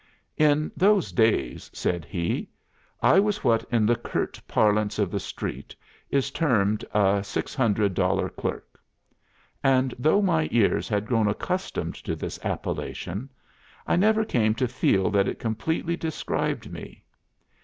[0.39, 2.49] "In those days," said he,
[3.03, 5.75] "I was what in the curt parlance of the street
[6.09, 8.79] is termed a six hundred dollar clerk.
[9.63, 13.29] And though my ears had grown accustomed to this appellation,
[13.85, 17.03] I never came to feel that it completely described me.